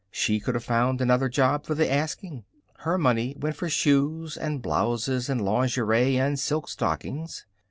She 0.09 0.39
could 0.39 0.55
have 0.55 0.63
found 0.63 0.99
another 0.99 1.29
job 1.29 1.63
for 1.63 1.75
the 1.75 1.87
asking. 1.93 2.43
Her 2.79 2.97
money 2.97 3.35
went 3.39 3.55
for 3.55 3.69
shoes 3.69 4.35
and 4.35 4.59
blouses 4.59 5.29
and 5.29 5.39
lingerie 5.39 6.15
and 6.15 6.39
silk 6.39 6.67
stockings. 6.69 7.45